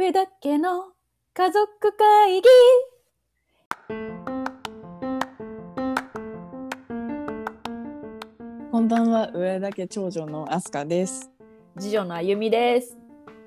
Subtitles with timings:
[0.00, 0.92] 上田家の
[1.34, 2.42] 家族会議
[8.70, 11.32] こんばんは、上田家長女のアスカです。
[11.80, 12.96] 次女のあゆみです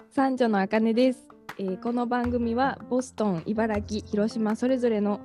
[0.10, 1.26] 三女のあかねです、
[1.58, 5.22] えーこの番組はボストン、茨城、広島それぞれの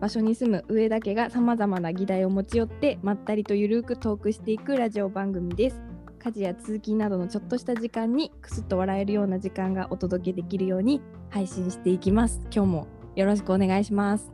[0.00, 5.87] 場所に住む上田家がさまざまな議題を持ち寄ってまったりとゆるくトークしていくラジオ番組です。
[6.18, 12.40] 家事や通勤などのちょっとした時間にくすっと笑えるような時間がお届けできるように配信していきます。
[12.52, 14.30] 今日もよろしくお願いします。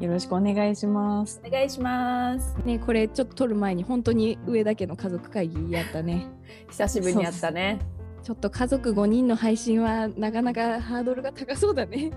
[0.00, 1.40] よろしくお願いします。
[1.46, 6.26] お願いしますね、これちょっと撮る前に本当に上田家の家族会議やったね。
[6.70, 7.80] 久しぶりにやったね
[8.22, 12.10] ちょっと家族5人の配信はなかなかハードルが高そうだね。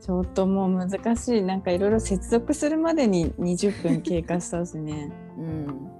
[0.00, 1.42] ちょっともう難しい。
[1.42, 5.12] なんかいろいろ接続するまでに20分経過したしね。
[5.36, 5.97] うん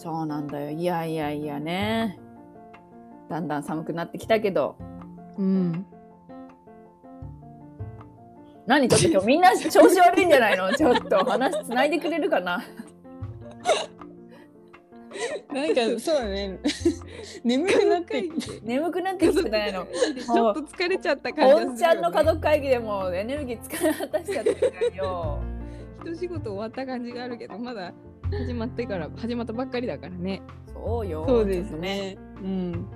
[0.00, 2.18] そうなんだよいやいやいやね
[3.28, 4.76] だんだん寒くなってきたけど
[5.36, 5.84] うん。
[8.66, 10.72] 何ちょっと今日みんな調子悪いんじゃないの？
[10.76, 12.62] ちょっと話つないでくれるかな？
[15.52, 16.58] なんかそうだね。
[17.44, 18.60] 眠くなってきて。
[18.62, 21.64] 眠くなってきてないのちょっと疲れちゃった感じね。
[21.66, 24.54] おんちゃんの家族会議でもう エネルギー使い果たしちゃって
[24.90, 25.38] るよ
[26.06, 27.92] 一仕事終わった感じがあるけどまだ
[28.30, 30.42] 始まってから始まったばっかりだからね。
[30.72, 31.24] そうよ。
[31.28, 31.70] そうです。
[31.72, 32.16] ね。
[32.42, 32.86] うん。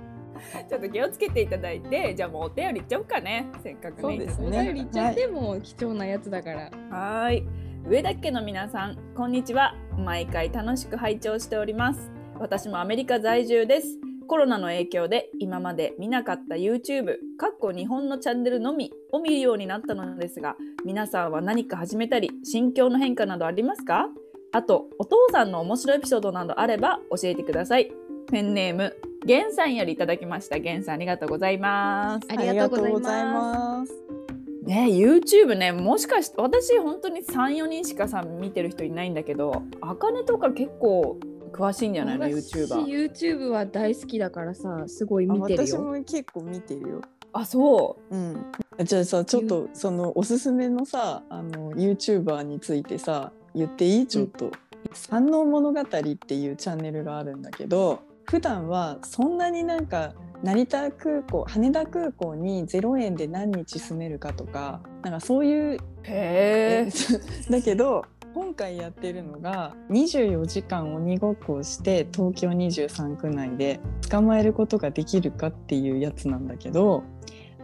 [0.69, 3.47] ちょっと気をつけていただいてじゃあもうお便りいっちゃおうかね。
[3.63, 4.01] せっかくね。
[4.01, 6.71] そうですおね便りいっちゃっても貴重なやつだから。
[6.89, 7.47] はーい。
[7.87, 9.75] 上田家の皆さんこんにちは。
[9.97, 12.11] 毎回楽しく拝聴しております。
[12.39, 13.99] 私もアメリカ在住です。
[14.27, 24.07] コロナの影響で今まで見なかった YouTube かっこ日本のチャンネルのみを見るようになったのですが皆さんは何か始めたり心境の変化などありますか？
[24.55, 27.91] あとお父さんの面白いエピソードなどあれば教えてください
[28.31, 33.79] ペンネームゲンさんよりいただきましたゲンさんありがとうございますありがとうございま。
[33.79, 34.65] ますす。
[34.65, 41.19] ね YouTube ねもしかして私本当に34人しかさ見てる人いないんだけどあかねとか結構
[41.51, 42.25] 詳しいんじゃないの？
[42.25, 45.81] 私 YouTuber YouTube は大好きだからさすごいあ見てる私よ。
[45.81, 47.01] も結構見てるよ。
[47.33, 48.45] あそうん。
[48.85, 54.07] じゃあさちょっとそのおすすめのさあの YouTuber についてさ言っていい？
[54.07, 54.51] ちょっと。
[54.93, 66.89] 山王物語っていうチャンネルがあるんだけど普段はそんなになんか成田空港羽田空港に0円で何日住めるかとかなんかそういううへえ。
[67.49, 73.79] だけど今回やってるのが24時間鬼ごっこをして東京23区内で
[74.09, 77.03] 捕まえることができるかっていうやつなんだけど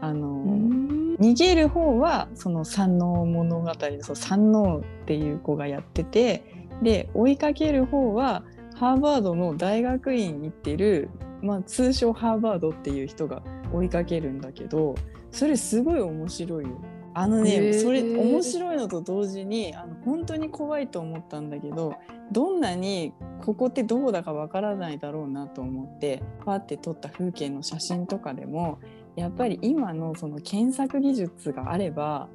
[0.02, 0.92] あの、うん
[1.22, 6.44] 逃げる方はその山王物語のそう山王っていう子がやってて
[6.82, 8.44] で追いかける方は
[8.76, 11.12] ハーバードの大学院行ってる、
[11.44, 14.96] まあ、通称ハーバードっていう人が追いかけるんだけど
[15.30, 16.82] それすごい面白いよ。
[17.14, 21.96] あのへねーそれ面白いのと同時にあの本当に怖いと思ったんだけど
[22.32, 28.80] どんなにここってどうだかわからないだろうなと思ってパって撮った風景の写真とかでも
[29.16, 32.30] やっぱり今のその検索技術があれば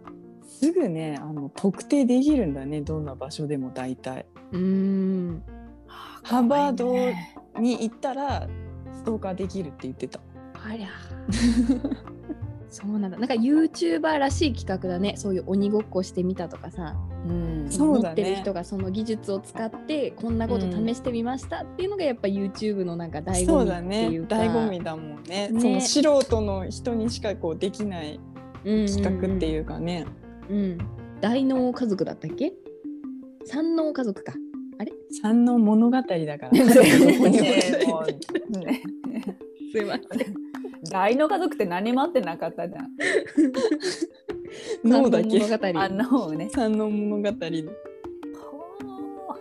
[0.46, 4.26] すぐねあの特定できるんだねどんな場所でも大体。
[4.52, 5.42] うん
[6.22, 6.92] ハーバード
[7.60, 8.48] に行ったら
[8.92, 10.20] ストーカーできるって言ってた。
[10.54, 10.88] ありゃ。
[12.76, 13.16] そうなんだ。
[13.18, 15.14] なんか YouTuber らしい企画だね。
[15.16, 16.96] そういう鬼ごっこしてみたとかさ。
[17.26, 24.36] うんそうだね持ってる人がその技術を使ってこんなこと試してみましたっていうのがやっぱ YouTube のなんか醍醐味だねっていうか。
[24.36, 28.20] 醍醐味だもんねねその素人の人にしかこうできない
[28.64, 30.06] 企画ってういうかね、
[30.48, 30.64] んうんうん。
[30.64, 30.78] うん。
[31.20, 32.52] 大脳家族だったっけ？
[33.46, 34.34] 三脳家族か。
[35.22, 36.50] 山の物語だから。
[39.72, 40.34] すいません。
[40.90, 42.90] 大の家族って何もあってなかったじゃん。
[44.84, 45.40] 脳だけ。
[45.40, 46.18] 三脳あ物語。
[46.28, 46.48] のね。
[46.50, 47.28] 山の物語。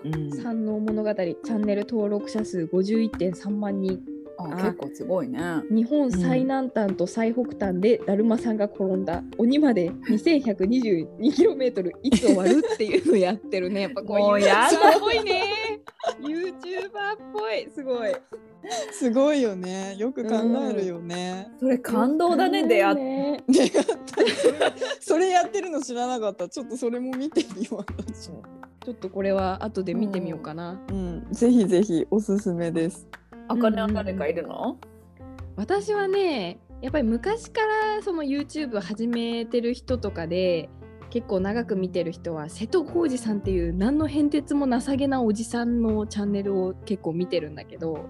[0.06, 1.14] うん三脳物語。
[1.16, 4.02] チャンネル登録者数51.3万人。
[4.38, 5.40] あ結構すごいね。
[5.72, 9.24] 日本最南端と最北端でだるまさんが転んだ。
[9.38, 13.82] 鬼まで 2122km いつ終わるっていうのやってるね。
[13.82, 14.18] やっぱこう。
[14.20, 14.70] もうやだ。
[14.70, 15.44] すごいね
[16.22, 16.92] YouTuber っ
[17.34, 18.16] ぽいすごい
[18.92, 19.96] すごいよね。
[19.98, 20.36] よく考
[20.70, 21.50] えるよね。
[21.60, 23.86] それ感動だね出会ってね出会った
[25.00, 26.50] それやってるの知らなかった。
[26.50, 28.44] ちょっとそれも見てみよう私も。
[28.84, 33.08] ちょっとこれは後で見てみようかな、うん、ぜひぜひおすすめです。
[33.48, 34.78] あかねは誰かいるの？
[35.56, 40.70] 私はねやっぱり昔からその YouTube を始めてる人とかで
[41.16, 48.10] 結構長く見てる人は瀬戸康史さんっていう何の変哲も情けなおじさんのチャンネルを結構見てるんだけど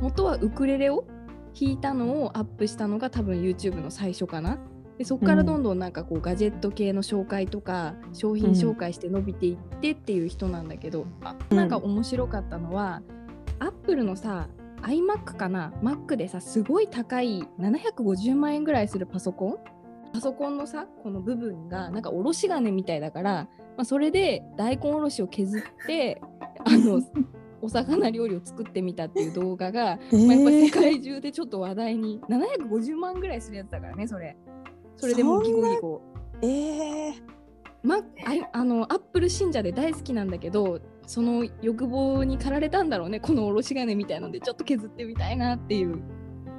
[0.00, 1.04] 元はウクレレを
[1.54, 4.58] 弾いたのをアップしたのが多分 YouTube の最初かな。
[4.98, 13.02] でそこからどんどんなんかこうガジェット系の紹介とか商品紹介して伸びていってっていう人なんだけど、あなんか面白かったのは、
[13.60, 14.48] アップルのさ
[14.82, 19.81] iMac かな？Mac でさすごい高い750万円ぐらいするパソコン？
[20.12, 23.32] パソコンのさこの部分がなんかおろし金みたいだから、
[23.76, 26.20] まあ、それで大根おろしを削って
[26.64, 27.00] あの
[27.62, 34.36] お魚料理を作ってみたっていう動画が、えまあ、やっぱ世ー界中でちょっと話題に750万ぐらいするやつだからねそれ。
[34.96, 36.02] それでもうギコギコ。
[36.42, 37.42] えー。
[37.82, 46.00] まあいあのアップル信者で大好きなんだけどその欲望に駆られたんだろうねこのおろし金みたいのでちょっと削ってみたいなっていう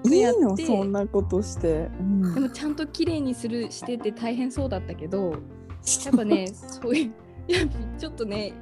[0.05, 0.33] いいやっ
[0.65, 1.89] そんなことして。
[1.99, 2.33] うん。
[2.33, 7.13] でもちゃんと綺麗にするしてて大変そうだったけどやっぱねそういう
[7.47, 7.59] いや
[7.97, 8.53] ちょっとね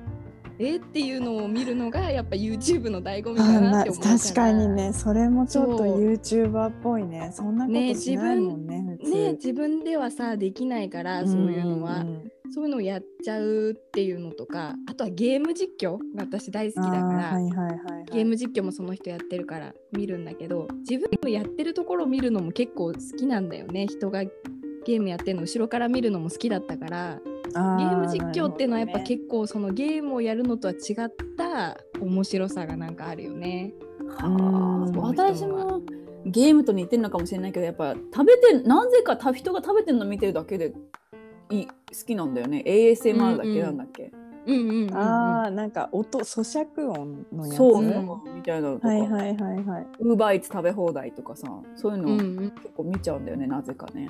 [0.59, 0.75] え？
[0.75, 4.93] ーっていうのを見るのがやっぱ YouTube の醍醐味あかななって思うから確かにね。
[4.93, 7.31] それもちょっと YouTuber っぽいね。
[7.33, 9.11] そんなことしないもんね普通。
[9.11, 18.05] ね自分ではさできないからそういうのは、んんそういうのをやっちゃうっていうのとかあとはゲーム実況が私大好きだから、あーはいはいはいはい。
[18.11, 23.87] ゲーム実況もその人やってるから見るんだけど自分のやってるところを見るのも結構好きなんだよね。
[23.87, 27.21] 人がゲームやってるの後ろから見るのも好きだったから
[27.53, 33.73] あゲーム実況っていうのはやっぱ結構そのゲームをやるのとは違った面白さがなんかあるよね。
[34.17, 34.91] はあうん。
[34.97, 35.81] 私も
[36.25, 40.73] ゲームと似てるのかもしれないけどやっぱ食べてなぜかた人が食べてるの見てるだけで
[41.51, 41.73] いい好
[42.05, 42.63] きなんだよね。
[42.65, 44.11] ASMR だけなんだっけ、
[44.47, 44.89] うんうんうんうん。
[44.89, 47.57] ほどねあーなんか音咀嚼音のやつ？
[47.57, 49.87] そう、うんみたいなのとか、はいはいはいはい。
[49.99, 54.09] ウーバーイーツ食べ放題とかさそういうの結構見ちゃうんだよね、なぜかね。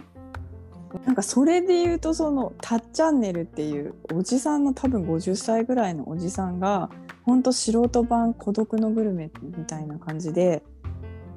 [1.05, 6.89] なんかそれで言うとその「タッチャンネル」っていうおじさんの多分50歳ぐらいのおじさんが
[7.23, 10.63] ほんと素人版孤独のグルメみたいな感じで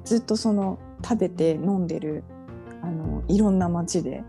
[0.03, 2.25] ずっとその食べて飲んでる
[2.81, 4.25] あのいろんな街で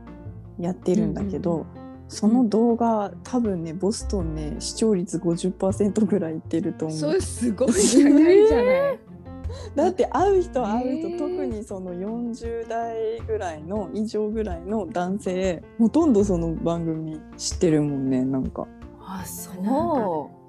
[0.58, 1.66] やってるんだけど、
[2.08, 6.98] その動画多分ねボストンね視聴率50%ぐらいいってると思う。
[6.98, 9.00] それすごい高いじゃない。
[9.74, 18.66] だって会う人会う人、特にその40代ぐらいの以上ぐらいの男性ほとんどその番組知ってるもんねなんか
[19.00, 19.54] あそ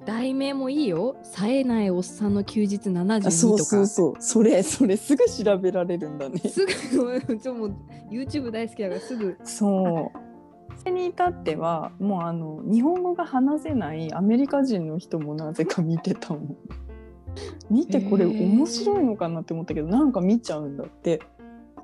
[0.07, 1.17] 題名もいいよ。
[1.21, 3.69] 冴えないおっさんの休日72あそうとか。
[3.69, 7.75] そうそうそれ それすぐ調べられるんだねすぐちょもう
[8.09, 9.37] YouTube 大好きだからすぐ。
[9.43, 10.17] そう
[10.77, 16.57] それに至ってはもうあの日本語が話せないアメリカ人の人もなぜか見てたもん
[17.69, 21.19] 見てこれ面白いのかなって思ったけどなんか見ちゃうんだって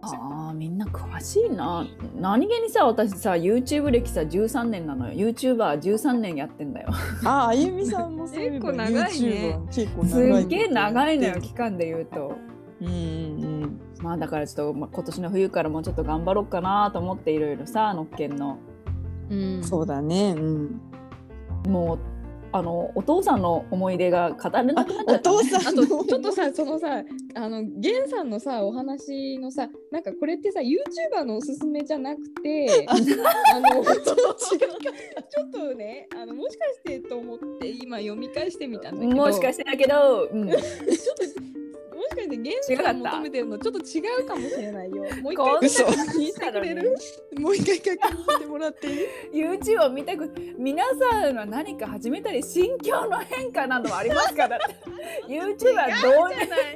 [0.06, 1.86] あーみんな詳しいな。
[2.16, 5.30] 何気にさ私さ YouTube 歴さ13年なのよ。
[5.30, 6.90] YouTuber13 年やってんだよ。
[7.26, 9.60] ああゆみさんも結構長いね。
[9.72, 12.36] 結構す長いっげえ長いのようん期間で言うと。
[12.82, 18.58] うんうんまあだからちょっと、まあ、今年の冬からもうちょっと頑張ろうかなと思っていろいろさのっけんの。
[19.30, 19.64] うん。
[19.64, 20.36] そうだね。
[20.38, 20.82] うん。
[21.68, 22.00] もう
[22.54, 25.84] あのお父さんの思い出が語れなあくなっちゃおった父さんの。
[25.84, 27.04] あとちょっとさそのさ
[27.34, 32.94] あのゲンさんのさお話のさなんかこれってさ YouTuber のおすすめじゃなくてあ
[33.60, 39.16] の ちょっとねあのもしかしてと思って今読み返してみたんだけど。
[39.16, 41.53] もしかしてだけど、うん、ちょっと
[42.44, 45.04] もしかしてゲンさん求めてるのちょっと違うかもしれないよ。
[45.24, 46.96] もう一回嘘聞いてくれる？
[47.40, 48.98] もう一回確認してもらっていい
[49.34, 54.76] ？YouTube を見たく皆さんは何か始めたり心境の変化などはありますかだって
[55.28, 56.24] YouTuber どうじゃな
[56.58, 56.76] い。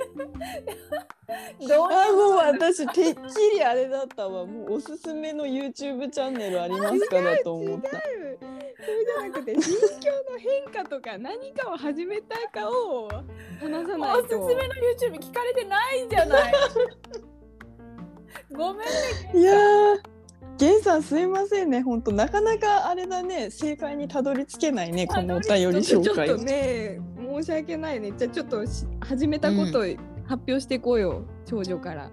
[1.68, 4.46] どうあもう私てっきりあれだったわ。
[4.46, 7.90] もうおすすめの YouTube チャンネルありますかだと思った
[8.88, 13.10] じゃなくて心境の変化とか何かを始めたいかを
[13.60, 14.20] 話さないと。
[14.20, 16.54] おすすめの YouTube 聞かれてないじゃない。
[18.56, 18.92] ごめんね
[19.34, 20.00] いやー
[20.58, 21.82] ゲンさんすいませんね。
[21.82, 23.50] 本当なかなかあれだね。
[23.52, 26.28] 正解にたどり着けないねこのお便り紹介。
[26.28, 28.14] ちょっとね申し訳ないね。
[28.18, 29.82] じゃあちょっとし始めたことを
[30.26, 32.12] 発表していこうよ、長女から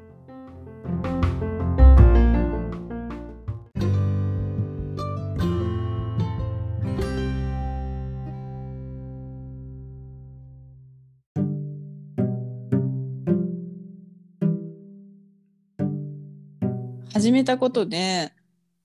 [17.14, 18.33] 始めたことで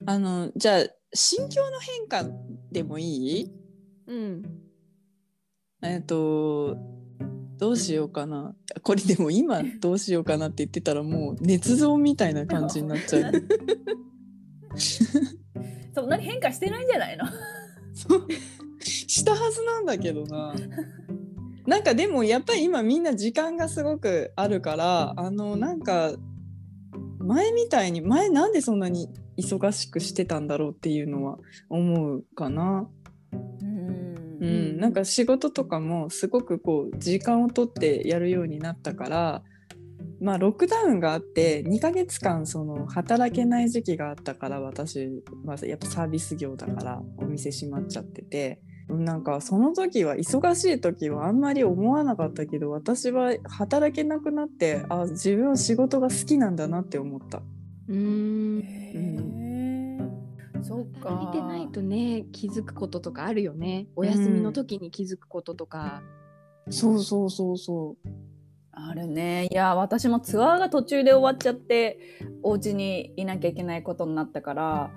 [0.05, 0.83] あのじゃあ
[1.13, 2.24] 心境の変化
[2.71, 3.03] でもい
[3.41, 3.51] い？
[4.07, 4.43] うん。
[5.81, 6.77] えっと
[7.57, 8.55] どうしようかな。
[8.83, 13.33] これでも今どうしようかなって言ってたらもう捏造みたいな感じになっちゃう。
[15.95, 17.25] そんなに変化してないんじゃないの？
[17.93, 18.27] そう。
[18.79, 20.53] したはずなんだけどな。
[21.65, 26.13] なんかでもやっぱり今みんな時間がすごくあるからあのなんか
[27.29, 29.07] 前みたいに前なんでそんなに
[29.38, 31.38] 忙しくしてたんだろうっていうのは
[31.69, 32.89] 思うかな。
[33.62, 34.38] うん。
[34.41, 39.43] うん、なんか仕事とかもすごくこう時間をとってやるようになったから
[40.21, 57.41] まあロックダウンがあって2ヶ月間その働けない時期があったから私はやっぱサービス業だからお店閉まっちゃっててなんかその時は忙しい時はあんまり思わなかったけど私は働けなくなってあ自分は仕事が好きなんだなって思った。
[57.88, 58.60] うーん。
[58.62, 60.63] へー。
[60.63, 61.31] そっか。
[61.34, 63.88] 見てないとね気づくこととかあるよね。
[63.96, 66.01] お休みの時に気づくこととか、
[66.69, 68.10] そうそうそうそう。
[68.72, 69.48] あるね。
[69.51, 72.00] いや私もツアーが途中で終わっちゃって
[72.43, 74.91] お家にいなきゃいけないことになったから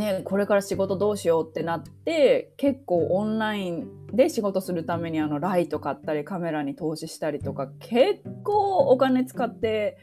[0.00, 9.98] ねこれから仕事どうしようってなって結構オンラインで仕事するためにあのライト買ったりカメラに投資したりとか結構お金使って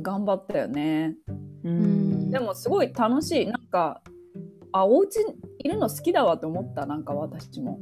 [0.00, 1.16] 頑張ったよね。
[1.64, 2.30] うん。
[2.30, 3.46] でもすごい楽しい。
[3.46, 4.00] なんか
[4.72, 6.86] あお家にいるの好きだわって思った。
[6.86, 7.80] なんか私も。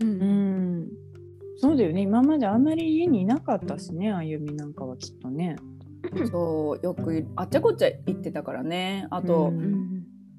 [0.00, 0.08] うん。
[0.08, 0.88] うん、
[1.58, 2.00] そうだよね。
[2.00, 5.56] 今まであんまり家にいなかったしねあゆみなんかはきっとね。
[6.30, 9.06] そうよくいあっちゃこっちゃ行ってたからね。
[9.10, 9.93] あと、うんうん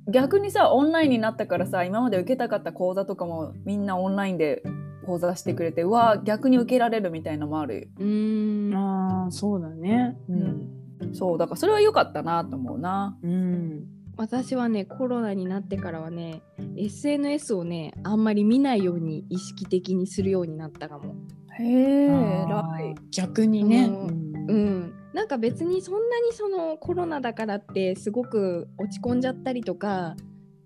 [0.07, 4.63] 逆にさオンラインになったからさ今まで受けたかった講座とかもみんなオンラインで
[5.05, 8.75] 講座してくれてうわ逆に受けられるみたいのもあるうーん。
[8.75, 10.17] ああそうだね。
[10.29, 11.13] うん。
[11.13, 13.17] そうだからそれは良かったなと思うな。
[13.23, 13.85] うん。
[14.17, 16.41] 私はねコロナになってからはね
[16.77, 21.15] SNS をねあんまり見ないように意識的にするようになったかも。
[21.57, 22.93] へえあ偉い。
[22.93, 23.87] ー逆にね。
[23.87, 30.17] ううん、なんか別にそんなにそのコロナだからってすごく落ち込んじゃったりとか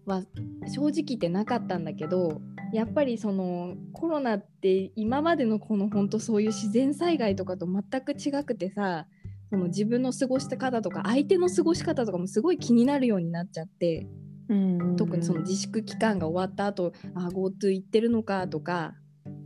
[0.07, 0.23] は
[0.67, 2.41] 正直言ってなかったんだけど
[2.73, 9.05] やっぱりそのコロナって今までのこの本当そういう自然災害とかと全く違くてさ
[9.51, 14.07] その自分の過ごした方とか相手の過ごし方とかもすごい気になるようになっちゃって
[14.49, 18.95] うん特にその自粛期間が終わった後あ GoTo 行ってるのかとか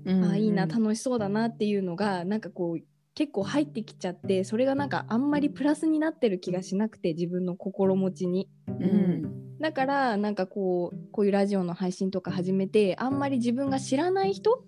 [0.05, 0.23] うん。
[0.23, 8.49] あいいな楽しそうだなっていうのがなんかこう結構入ってきちゃってそれがなんかあんまりプラスになってる気がしなくて自分の心持ちに。
[8.67, 9.59] うん。
[9.59, 14.63] だからなんかこうこういうラジオの配信とか始めてあんまり自分が知らない人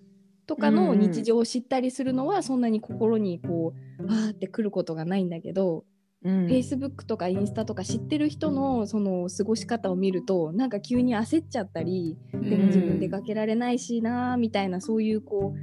[0.46, 0.90] とかのうん。
[0.90, 5.84] うん日常を知ったりするのはそんなに心にこうあーってくることがないんだけど、
[6.22, 6.46] うん。
[6.46, 15.54] Facebook とかインスタとか知ってる人のその過ごし方を見るとなんか急に焦っちゃったりでも自分出かけられないしなーみたいなそういうこ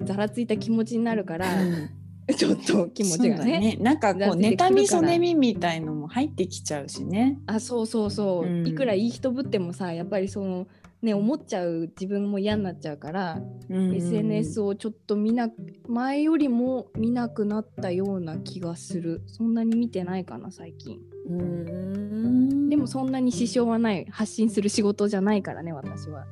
[0.00, 1.48] うざらついた気持ちになるから、
[2.36, 3.76] ちょっと気持ちがそうだね。
[3.80, 7.38] なんかこう妬みそねみみたいのも入ってきちゃうしね。
[7.46, 8.66] あそうそうそう、うん。
[8.66, 10.66] いくらいい人ぶってもさやっぱりその
[11.02, 15.50] ね思っちゃう自分も嫌になっちゃうから、SNS をちょっと見な
[15.86, 19.22] 前よりも見なくなったような気がする。
[19.26, 21.00] そんなに見てないかな最近。
[21.28, 22.68] うん。
[22.70, 26.24] でもそんなに支障はない発信する仕事じゃないからね私は。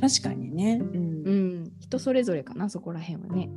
[0.00, 0.80] 確かにね。
[0.80, 1.22] うん。
[1.24, 1.72] うん。
[1.80, 3.50] 人それぞれかなそこら辺はね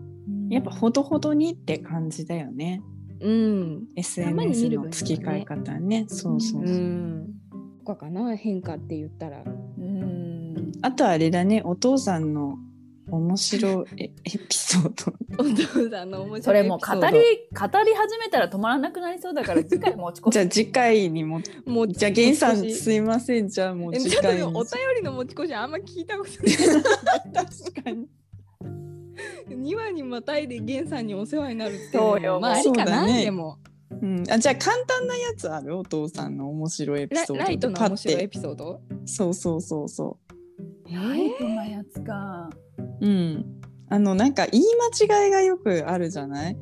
[0.49, 2.81] やっぱほどほどにって感じだよね。
[3.21, 6.05] うん SNS の付き替え方ね。
[6.07, 6.77] そうそううそう。
[6.77, 7.27] ん
[7.85, 12.57] とかかな変化って言ったらうんあとあれだね、お父さんの
[13.11, 15.13] 面白いエ エピソード。
[15.39, 17.19] お父さんの面白いそれもう語り語り
[17.95, 24.43] 始めたら止まらなくなりそうだから次回持ち越し じゃあ次回にも、ドもうじゃあゲンさんすいません、じゃあもうえ次回に。
[24.43, 24.63] お便
[24.97, 28.07] りの持ち越しあんま聞いたことない 確かに。
[29.49, 32.39] 2話にまたいでゲンさんにお世話になるってそうよ。
[32.39, 33.57] まあありかな、ねでも。
[34.01, 35.77] うん、あじゃあ簡単なやつある？
[35.77, 38.81] お父さんの面白いエピソードラライトの面白いエてピソード？
[39.05, 40.17] そうそうそうそ
[40.91, 42.49] ライトなやつか。
[43.01, 43.45] ううん。
[43.89, 44.63] あのなんか言い
[45.07, 46.57] 間違いがよくあるじゃない？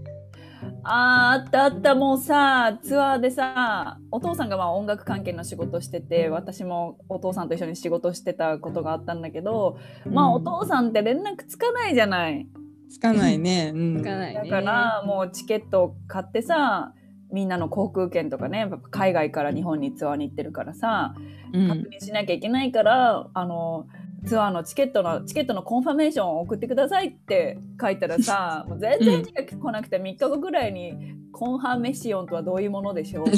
[0.90, 10.34] あーあったあったもうさツアーでさお父さんがまあ音楽関係の仕事してて私もお父さんと一緒に仕事してたことがあったんだけど、まあうん。
[10.36, 12.48] お父さんって連絡つかないじゃない。
[12.90, 14.50] つかないね、うん、 つかないね。
[14.50, 16.94] だからもうチケットを買ってさ
[17.32, 21.14] みんなの航空券とかねやっぱ海外から日本にツアーに行ってるからさ
[21.52, 21.68] うん。
[21.68, 23.88] 確認しなきゃいけないから、あの
[24.28, 33.26] ツアーのチケットのチケットの confirmation を送ってくださいって書いたらさ もう全然返事が来なくて3日後ぐらいにコンファメシオンとはどういうものでしょう。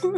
[0.00, 0.12] コン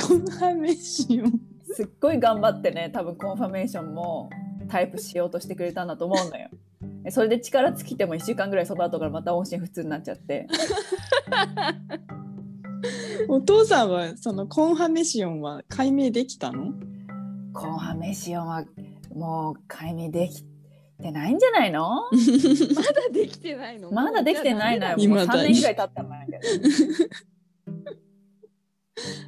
[0.00, 1.40] コンハメシオン。
[1.64, 4.30] すっごい頑張ってね多分 confirmation も
[4.68, 6.48] タイプしようとしてくれたんだと思うのよ。
[7.02, 10.46] でそれで力尽きても1週間ぐらいその後からまた音信不通になっちゃって
[13.28, 16.72] お父さんはそのコンハメシオンは解明できたの？
[17.52, 18.64] コンファメーションは
[19.14, 20.42] もう解明でき
[21.02, 21.88] てないんじゃないの？
[22.74, 23.90] まだできてないの？
[23.90, 25.08] まだできてないのよ。
[25.08, 26.38] もう3未だに年ぐらい経ったんだけど。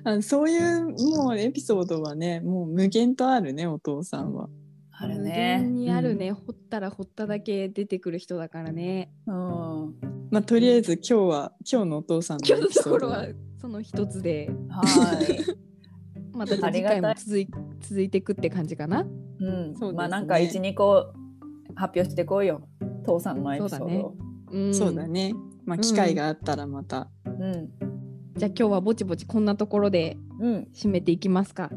[0.04, 4.48] あそういうもうエピソードはねもう無限とあるねお父さんは。
[4.90, 5.58] ある無ね。
[5.60, 9.12] 限にあるね、掘ったら掘っただけ出てくる人だからね。
[9.26, 9.94] うん。
[10.30, 13.26] まあとりあえず今日は今日のお父さんの今日のところは
[13.60, 14.82] その一つで、は
[15.22, 15.38] い。
[16.32, 17.48] また次回も続い
[17.80, 19.00] 続いていくって感じかな？
[19.00, 19.08] うん。
[19.08, 21.12] そうですねまあなんか一二個
[21.74, 22.68] 発表してこいよ。
[23.04, 24.16] 父さんのエピソードを。
[24.52, 25.34] うん、そうだね。
[25.64, 27.10] まあ機会があったらまた。
[27.24, 27.70] うん。
[28.36, 30.68] じゃあ今日はぼちぼちこんなところでうん。
[30.74, 31.70] 締めていきますか。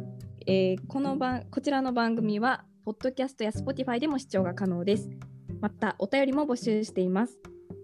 [0.46, 5.10] えーこの番こちらの番組はポッドキャストや Spotify でも視聴が可能です。
[5.62, 7.39] またお便りも募集しています。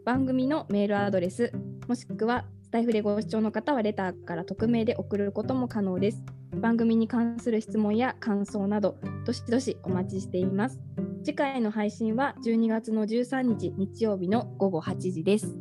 [0.08, 1.52] 番組のメールアドレス
[1.86, 6.24] もしくはスタイフでご視聴の方はレターから匿名で送ることも可能です。
[6.56, 8.96] 番組に関する質問や感想など
[9.26, 10.80] どしどしお待ちしています。
[11.26, 15.58] 次回の配信は12月の13日日曜日の午後8時です。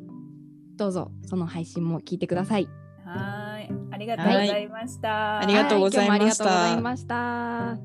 [0.76, 2.68] どうぞその配信も聞いてください。
[3.04, 3.68] はい。
[3.90, 5.40] ありがとうございました。
[5.40, 7.04] ありがとうございましたは今日もありがとうございまし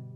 [0.03, 0.10] た。